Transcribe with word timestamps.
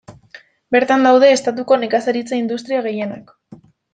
Bertan 0.75 1.03
daude 1.07 1.29
estatuko 1.33 1.77
nekazaritza-industria 1.83 2.83
gehienak. 2.89 3.31